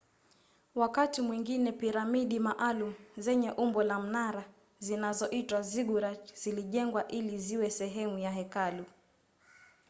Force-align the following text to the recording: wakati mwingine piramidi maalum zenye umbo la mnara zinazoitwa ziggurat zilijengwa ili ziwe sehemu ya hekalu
wakati 0.75 1.21
mwingine 1.21 1.71
piramidi 1.71 2.39
maalum 2.39 2.93
zenye 3.17 3.51
umbo 3.51 3.83
la 3.83 3.99
mnara 3.99 4.45
zinazoitwa 4.79 5.61
ziggurat 5.61 6.35
zilijengwa 6.35 7.07
ili 7.07 7.37
ziwe 7.37 7.69
sehemu 7.69 8.19
ya 8.19 8.31
hekalu 8.31 8.85